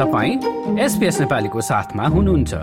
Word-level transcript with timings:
तपाईँ 0.00 0.78
एसपिएस 0.80 1.20
नेपालीको 1.20 1.60
साथमा 1.60 2.06
हुनुहुन्छ। 2.08 2.54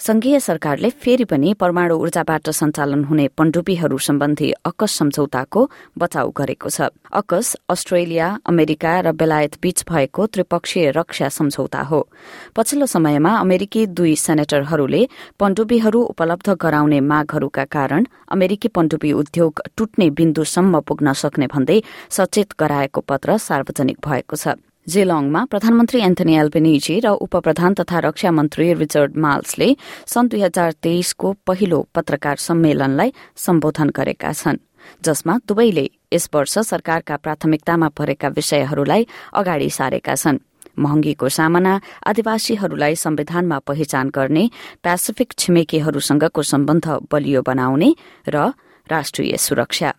संघीय 0.00 0.38
सरकारले 0.40 0.88
फेरि 0.94 1.24
पनि 1.24 1.52
परमाणु 1.60 1.94
ऊर्जाबाट 1.94 2.48
सञ्चालन 2.50 3.02
हुने 3.04 3.26
पण्डुबीहरू 3.28 3.98
सम्बन्धी 3.98 4.50
अकस 4.64 4.92
सम्झौताको 4.98 5.60
बचाउ 5.98 6.30
गरेको 6.30 6.68
छ। 6.70 6.88
अकस 7.12 7.56
अस्ट्रेलिया 7.68 8.28
अमेरिका 8.46 8.92
र 9.00 9.12
बेलायत 9.12 9.58
बीच 9.62 9.84
भएको 9.90 10.26
त्रिपक्षीय 10.26 10.90
रक्षा 10.96 11.28
सम्झौता 11.28 11.82
हो। 11.82 12.00
पछिल्लो 12.56 12.86
समयमा 12.86 13.32
अमेरिकी 13.40 13.86
दुई 13.92 14.14
सेनेटरहरूले 14.16 15.02
पण्डुबीहरू 15.40 16.00
उपलब्ध 16.14 16.48
गराउने 16.62 17.00
मागहरूका 17.02 17.64
कारण 17.66 18.06
अमेरिकी 18.32 18.68
पण्डुबी 18.68 19.12
उद्योग 19.12 19.60
टुट्ने 19.76 20.08
बिन्दुसम्म 20.14 20.80
पुग्न 20.88 21.12
सक्ने 21.12 21.46
भन्दै 21.46 21.82
सचेत 22.10 22.54
गराएको 22.60 23.00
पत्र 23.02 23.36
सार्वजनिक 23.36 23.98
भएको 24.00 24.36
छ। 24.36 24.56
जेलङमा 24.88 25.44
प्रधानमन्त्री 25.44 26.00
एन्थनी 26.00 26.34
एल्पेनिजी 26.40 26.94
र 27.04 27.08
उपप्रधान 27.20 27.74
तथा 27.74 27.98
रक्षा 28.08 28.30
मन्त्री 28.32 28.66
रिचर्ड 28.74 29.16
माल्सले 29.16 29.68
सन् 30.08 30.28
दुई 30.32 30.40
हजार 30.40 30.72
तेइसको 30.80 31.28
पहिलो 31.46 31.78
पत्रकार 31.94 32.36
सम्मेलनलाई 32.40 33.12
सम्बोधन 33.36 33.88
गरेका 33.92 34.32
छन् 34.32 34.58
जसमा 35.04 35.34
दुवैले 35.48 35.86
यस 36.14 36.28
वर्ष 36.34 36.54
सरकारका 36.72 37.16
प्राथमिकतामा 37.16 37.88
परेका 37.98 38.28
विषयहरूलाई 38.28 39.02
अगाडि 39.36 39.68
सारेका 39.70 40.14
छन्। 40.14 40.38
महँगीको 40.78 41.28
सामना 41.28 41.74
आदिवासीहरूलाई 42.06 42.94
संविधानमा 42.96 43.58
पहिचान 43.68 44.06
गर्ने 44.08 44.44
पेसिफिक 44.84 45.28
छिमेकीहरूसँगको 45.38 46.42
सम्बन्ध 46.42 46.86
बलियो 47.12 47.42
बनाउने 47.42 47.90
र 48.28 48.36
राष्ट्रिय 48.86 49.36
सुरक्षा। 49.36 49.90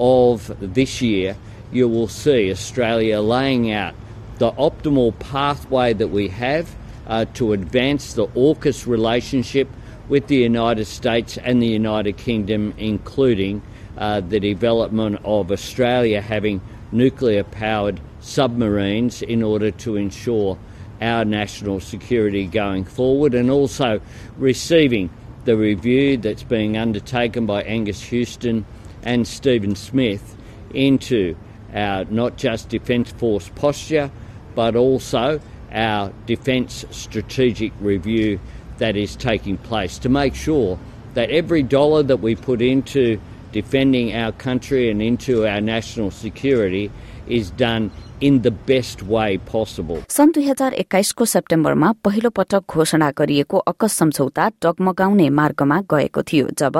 Of 0.00 0.56
this 0.60 1.02
year, 1.02 1.36
you 1.70 1.86
will 1.88 2.08
see 2.08 2.50
Australia 2.50 3.20
laying 3.20 3.70
out 3.70 3.94
the 4.38 4.50
optimal 4.52 5.16
pathway 5.18 5.92
that 5.92 6.08
we 6.08 6.28
have 6.28 6.74
uh, 7.06 7.26
to 7.34 7.52
advance 7.52 8.14
the 8.14 8.26
AUKUS 8.28 8.86
relationship 8.86 9.68
with 10.08 10.26
the 10.26 10.36
United 10.36 10.86
States 10.86 11.36
and 11.38 11.62
the 11.62 11.66
United 11.66 12.16
Kingdom, 12.16 12.72
including 12.78 13.62
uh, 13.98 14.20
the 14.20 14.40
development 14.40 15.20
of 15.24 15.52
Australia 15.52 16.22
having 16.22 16.60
nuclear 16.90 17.44
powered 17.44 18.00
submarines 18.20 19.22
in 19.22 19.42
order 19.42 19.70
to 19.70 19.96
ensure 19.96 20.58
our 21.00 21.24
national 21.24 21.80
security 21.80 22.46
going 22.46 22.84
forward, 22.84 23.34
and 23.34 23.50
also 23.50 24.00
receiving 24.38 25.10
the 25.44 25.56
review 25.56 26.16
that's 26.16 26.42
being 26.42 26.76
undertaken 26.76 27.46
by 27.46 27.62
Angus 27.62 28.02
Houston 28.04 28.64
and 29.02 29.26
Stephen 29.26 29.74
Smith 29.74 30.36
into 30.74 31.36
our 31.74 32.04
not 32.06 32.36
just 32.36 32.68
Defence 32.68 33.10
Force 33.12 33.50
posture, 33.54 34.10
but 34.54 34.76
also 34.76 35.40
our 35.72 36.12
Defence 36.26 36.84
Strategic 36.90 37.72
Review 37.80 38.40
that 38.78 38.96
is 38.96 39.14
taking 39.16 39.56
place 39.58 39.98
to 39.98 40.08
make 40.08 40.34
sure 40.34 40.78
that 41.14 41.30
every 41.30 41.62
dollar 41.62 42.02
that 42.02 42.18
we 42.18 42.34
put 42.34 42.62
into 42.62 43.20
defending 43.52 44.14
our 44.14 44.32
country 44.32 44.90
and 44.90 45.02
into 45.02 45.46
our 45.46 45.60
national 45.60 46.10
security 46.10 46.90
is 47.30 47.50
done 47.52 47.90
in 48.20 48.42
the 48.42 48.52
best 48.68 49.02
way 49.04 49.38
possible. 49.46 49.98
सन् 50.08 50.32
दुई 50.32 50.44
हजार 50.44 50.74
एक्काइसको 50.74 51.24
सेप्टेम्बरमा 51.26 51.92
पहिलो 52.04 52.30
पटक 52.30 52.76
घोषणा 52.76 53.10
गरिएको 53.18 53.58
अकस 53.70 53.92
सम्झौता 53.94 54.48
डगमगाउने 54.62 55.28
मार्गमा 55.30 55.80
गएको 55.92 56.22
थियो 56.22 56.48
जब 56.58 56.76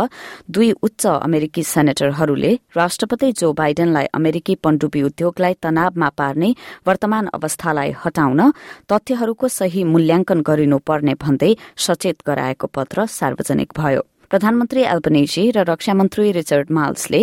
दुई 0.50 0.70
उच्च 0.82 1.06
अमेरिकी 1.06 1.62
सेनेटरहरूले 1.64 2.52
राष्ट्रपति 2.76 3.32
जो 3.40 3.52
बाइडेनलाई 3.54 4.06
अमेरिकी 4.14 4.54
पण्डुबी 4.64 5.02
उद्योगलाई 5.02 5.54
तनावमा 5.62 6.08
पार्ने 6.18 6.54
वर्तमान 6.86 7.32
अवस्थालाई 7.34 7.94
हटाउन 8.04 8.50
तथ्यहरूको 8.92 9.48
सही 9.50 9.84
मूल्याङ्कन 9.94 10.46
गरिनुपर्ने 10.48 11.14
भन्दै 11.24 11.52
सचेत 11.88 12.26
गराएको 12.26 12.66
पत्र 12.76 13.06
सार्वजनिक 13.18 13.78
भयो 13.78 14.09
प्रधानमन्त्री 14.29 14.81
एल्बनेजी 14.83 15.43
र 15.55 15.63
रक्षा 15.69 15.93
मन्त्री 15.93 16.31
रिचर्ड 16.37 16.71
माल्सले 16.77 17.21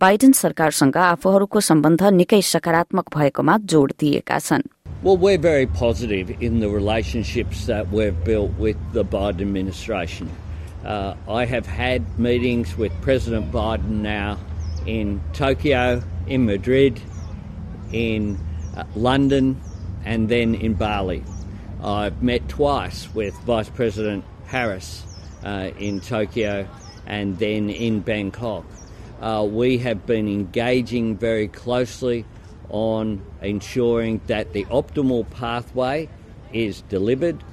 बाइडेन 0.00 0.32
सरकारसँग 0.40 0.96
आफूहरूको 1.04 1.60
सम्बन्ध 1.68 2.02
निकै 2.18 2.40
सकारात्मक 2.48 3.08
भएकोमा 3.16 3.56
जोड़ 3.72 3.90
दिएका 4.00 4.38
छन् 4.48 4.68
Well, 5.04 5.16
we're 5.16 5.38
very 5.38 5.66
positive 5.66 6.30
in 6.40 6.60
the 6.60 6.68
relationships 6.68 7.66
that 7.66 7.88
we've 7.90 8.22
built 8.24 8.52
with 8.56 8.76
the 8.92 9.04
Biden 9.04 9.40
administration. 9.40 10.30
Uh, 10.84 11.16
I 11.28 11.44
have 11.44 11.66
had 11.66 12.06
meetings 12.18 12.76
with 12.76 12.92
President 13.02 13.50
Biden 13.50 14.02
now 14.02 14.38
in 14.86 15.20
Tokyo, 15.32 16.02
in 16.28 16.46
Madrid, 16.46 17.00
in 17.92 18.38
uh, 18.76 18.84
London, 18.94 19.60
and 20.04 20.28
then 20.28 20.54
in 20.54 20.74
Bali. 20.74 21.24
I've 21.82 22.22
met 22.22 22.48
twice 22.48 23.08
with 23.12 23.34
Vice 23.50 23.68
President 23.70 24.24
Harris 24.46 25.02
uh, 25.43 25.71
in 25.79 25.99
Tokyo 25.99 26.67
and 27.05 27.37
then 27.39 27.69
in 27.69 28.01
Bangkok. 28.01 28.65
Uh, 29.21 29.47
we 29.49 29.77
have 29.79 30.05
been 30.05 30.27
engaging 30.27 31.17
very 31.17 31.47
closely 31.47 32.25
on 32.69 33.21
ensuring 33.41 34.21
that 34.27 34.53
the 34.53 34.65
optimal 34.65 35.29
pathway 35.31 36.09
is 36.53 36.81
delivered. 36.83 37.43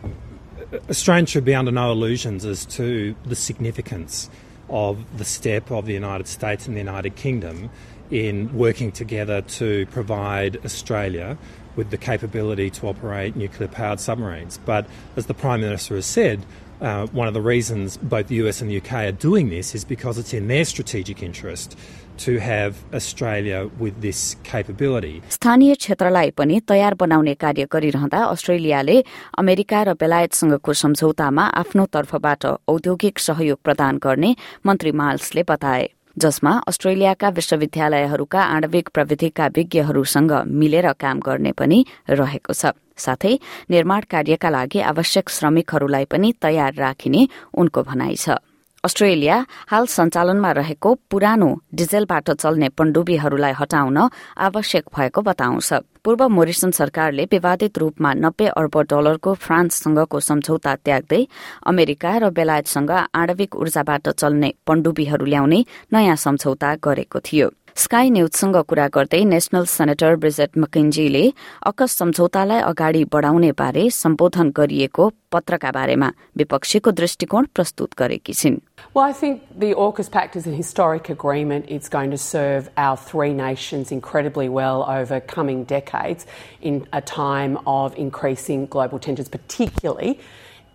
Australians 0.91 1.31
should 1.31 1.45
be 1.45 1.55
under 1.55 1.71
no 1.71 1.93
illusions 1.93 2.45
as 2.45 2.67
to 2.67 3.15
the 3.25 3.37
significance 3.37 4.29
of 4.69 5.19
the 5.19 5.25
step 5.25 5.71
of 5.71 5.87
the 5.87 5.93
United 5.93 6.27
States 6.27 6.67
and 6.67 6.75
the 6.75 6.81
United 6.81 7.17
Kingdom 7.17 7.71
in 8.11 8.53
working 8.55 8.93
together 8.93 9.41
to 9.43 9.87
provide 9.87 10.65
Australia 10.65 11.39
with 11.77 11.91
the 11.91 11.97
capability 11.97 12.71
to 12.71 12.87
operate 12.87 13.37
nuclear 13.37 13.69
powered 13.69 14.01
submarines. 14.01 14.59
But 14.65 14.87
as 15.17 15.27
the 15.27 15.35
Prime 15.35 15.61
Minister 15.61 15.97
has 15.97 16.07
said, 16.07 16.45
uh, 16.82 17.08
one 17.08 17.28
of 17.28 17.34
the 17.34 17.42
reasons 17.42 17.98
both 17.98 18.28
the 18.28 18.36
US 18.48 18.62
and 18.62 18.70
the 18.72 18.78
UK 18.78 18.94
are 19.08 19.12
doing 19.12 19.50
this 19.50 19.76
is 19.76 19.84
because 19.84 20.18
it's 20.18 20.34
in 20.34 20.48
their 20.48 20.66
strategic 20.66 21.22
interest 21.22 21.78
to 22.26 22.40
have 22.40 22.74
Australia 22.94 23.70
with 23.80 24.02
this 24.02 24.36
capability. 24.44 25.22
स्थानीय 25.32 25.76
क्षेत्रलाई 25.76 26.30
पनि 26.38 26.60
तयार 26.68 26.94
बनाउने 27.04 27.34
कार्य 27.44 27.68
गरिरहँदा 27.74 28.24
अस्ट्रेलियाले 28.24 28.98
America 29.40 29.84
र 29.84 29.94
बेलायतसँगको 30.02 30.74
सम्झौतामा 30.84 31.46
आफ्नो 31.64 31.86
तर्फबाट 31.96 32.46
औद्योगिक 32.76 33.20
सहयोग 33.20 33.60
प्रदान 33.64 33.98
गर्ने 34.04 34.36
मन्त्री 34.66 34.92
माल्सले 35.02 35.44
बताए 35.48 35.88
जसमा 36.19 36.53
अस्ट्रेलियाका 36.69 37.29
विश्वविद्यालयहरूका 37.29 38.41
आणविक 38.41 38.89
प्रविधिका 38.95 39.47
विज्ञहरूसँग 39.47 40.33
मिलेर 40.47 40.93
काम 40.93 41.21
गर्ने 41.21 41.53
पनि 41.53 41.85
रहेको 42.09 42.53
छ। 42.53 42.73
साथै 42.97 43.39
निर्माण 43.71 44.03
कार्यका 44.11 44.51
लागि 44.51 44.81
आवश्यक 44.81 45.29
श्रमिकहरूलाई 45.29 46.05
पनि 46.05 46.33
तयार 46.43 46.75
राखिने 46.75 47.27
उनको 47.55 47.83
भनाइ 47.83 48.15
छ। 48.15 48.39
अस्ट्रेलिया 48.85 49.37
हाल 49.69 49.87
सञ्चालनमा 49.89 50.51
रहेको 50.53 50.95
पुरानो 51.11 51.49
डिजेलबाट 51.75 52.31
चल्ने 52.33 52.69
पण्डुबीहरूलाई 52.69 53.53
हटाउन 53.53 53.99
आवश्यक 54.39 54.85
भएको 54.97 55.21
बताउँछ। 55.23 55.73
पूर्व 56.05 56.29
मोरिसन 56.29 56.71
सरकारले 56.71 57.25
विवादित 57.33 57.79
रूपमा 57.79 58.13
नब्बे 58.15 58.47
अर्ब 58.53 58.77
डलरको 58.91 59.35
फ्रान्ससँगको 59.41 60.21
सम्झौता 60.21 60.75
त्याग्दै 60.85 61.23
अमेरिका 61.67 62.17
र 62.19 62.31
बेलायतसँग 62.31 62.91
आणविक 62.93 63.57
ऊर्जाबाट 63.57 64.09
चल्ने 64.13 64.53
पण्डुबीहरू 64.67 65.25
ल्याउने 65.25 65.65
नयाँ 65.93 66.17
सम्झौता 66.17 66.75
गरेको 66.85 67.19
थियो। 67.25 67.49
स्काई 67.80 68.10
न्यूजसँग 68.10 68.56
कुरा 68.70 68.88
गर्दै 68.96 69.24
नेशनल 69.24 69.66
सेनेटर 69.72 70.16
ब्रिजेट 70.24 70.58
मकिन्जीले 70.64 71.22
अकस 71.70 71.92
सम्झौतालाई 72.00 72.60
अगाडि 72.70 73.04
बढ़ाउने 73.14 73.52
बारे 73.62 73.84
सम्बोधन 73.98 74.50
गरिएको 74.58 75.08
पत्रका 75.32 75.72
बारेमा 75.78 76.10
विपक्षीको 76.42 76.92
दृष्टिकोण 77.00 77.46
प्रस्तुत 77.56 77.96
गरेकी 78.00 78.34
छिन् 78.42 78.60
Well, 78.96 79.06
I 79.06 79.14
think 79.14 79.42
the 79.64 79.70
AUKUS 79.86 80.12
Pact 80.12 80.36
is 80.36 80.46
a 80.48 80.56
historic 80.58 81.10
agreement. 81.14 81.66
It's 81.70 81.90
going 81.96 82.12
to 82.12 82.18
serve 82.18 82.70
our 82.78 82.98
three 82.98 83.34
nations 83.34 83.92
incredibly 83.92 84.50
well 84.50 84.84
over 84.90 85.22
coming 85.36 85.64
decades 85.72 86.26
in 86.62 86.82
a 86.92 87.02
time 87.02 87.58
of 87.78 87.98
increasing 87.98 88.66
global 88.68 89.00
tensions, 89.00 89.30
particularly 89.30 90.20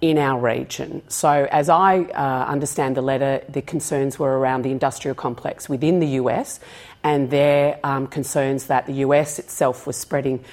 in 0.01 0.17
our 0.17 0.39
region. 0.39 1.01
So, 1.09 1.47
as 1.51 1.69
I 1.69 1.99
uh, 1.99 2.45
understand 2.45 2.95
the 2.95 3.01
letter, 3.01 3.43
the 3.49 3.61
concerns 3.61 4.17
were 4.17 4.39
around 4.39 4.61
the 4.61 4.71
industrial 4.71 5.15
complex 5.15 5.67
within 5.67 5.99
the 5.99 6.07
US 6.21 6.59
and 7.03 7.29
their 7.29 7.79
um, 7.83 8.07
concerns 8.07 8.67
that 8.67 8.85
the 8.85 8.93
US 9.05 9.39
itself 9.39 9.85
was 9.85 9.97
spreading 9.97 10.43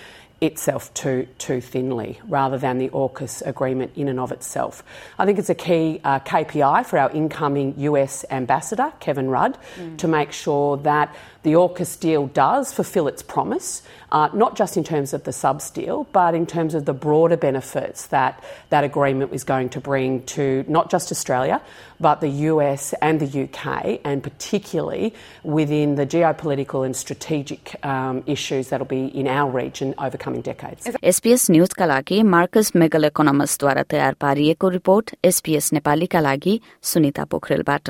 itself 0.41 0.93
too, 0.93 1.27
too 1.39 1.61
thinly 1.61 2.21
rather 2.29 2.59
than 2.59 2.79
the 2.79 2.91
AUKUS 2.91 3.47
agreement 3.47 3.93
in 3.97 4.09
and 4.09 4.21
of 4.21 4.33
itself. 4.33 4.83
I 5.19 5.25
think 5.25 5.39
it's 5.39 5.49
a 5.49 5.55
key 5.55 6.01
uh, 6.05 6.21
KPI 6.21 6.85
for 6.85 6.99
our 6.99 7.11
incoming 7.11 7.75
US 7.79 8.25
ambassador, 8.31 8.93
Kevin 9.01 9.31
Rudd, 9.31 9.57
mm. 9.77 9.97
to 9.97 10.09
make 10.09 10.33
sure 10.33 10.77
that 10.79 11.15
the 11.46 11.54
AUKUS 11.54 12.00
deal 12.00 12.28
does 12.28 12.72
fulfil 12.72 13.08
its 13.08 13.24
promise, 13.24 13.82
uh, 14.12 14.30
not 14.34 14.56
just 14.56 14.78
in 14.78 14.84
terms 14.84 15.14
of 15.14 15.24
the 15.24 15.34
subs 15.34 15.70
deal, 15.72 16.06
but 16.12 16.36
in 16.36 16.46
terms 16.46 16.76
of 16.76 16.86
the 16.86 16.94
broader 16.94 17.38
benefits 17.38 18.08
that 18.08 18.44
that 18.70 18.84
agreement 18.84 19.34
is 19.34 19.44
going 19.44 19.70
to 19.70 19.80
bring 19.82 20.22
to 20.24 20.64
not 20.68 20.92
just 20.92 21.12
Australia, 21.12 21.60
but 22.00 22.22
the 22.22 22.30
US 22.52 22.94
and 23.02 23.20
the 23.20 23.44
UK, 23.44 24.00
and 24.04 24.22
particularly 24.22 25.14
within 25.44 25.96
the 25.96 26.06
geopolitical 26.06 26.86
and 26.86 26.96
strategic 26.96 27.76
um, 27.86 28.24
issues 28.28 28.70
that'll 28.70 28.86
be 28.86 29.06
in 29.06 29.28
our 29.28 29.50
region 29.50 29.96
over 29.98 30.18
coming 30.18 30.42
decades. 30.42 30.86
SBS 31.02 31.50
न्यूजका 31.52 31.86
लागि 31.86 32.22
Marcus 32.36 32.72
मेगल 32.76 33.06
इकोनोमसद्वारा 33.06 33.84
तयार 33.92 34.14
पारिएको 34.22 34.70
report 34.78 35.16
SPS 35.26 35.74
नेपालीका 35.74 36.20
लागि 36.20 36.60
सुनिता 36.94 37.24
पोखरेलबाट 37.32 37.90